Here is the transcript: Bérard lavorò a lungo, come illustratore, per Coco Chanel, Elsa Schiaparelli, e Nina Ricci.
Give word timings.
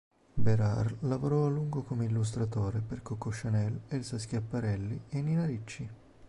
Bérard 0.33 0.95
lavorò 1.01 1.45
a 1.45 1.49
lungo, 1.49 1.83
come 1.83 2.05
illustratore, 2.05 2.79
per 2.79 3.03
Coco 3.03 3.29
Chanel, 3.29 3.81
Elsa 3.89 4.17
Schiaparelli, 4.17 4.99
e 5.09 5.21
Nina 5.21 5.45
Ricci. 5.45 5.89